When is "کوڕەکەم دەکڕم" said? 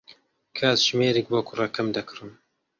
1.47-2.29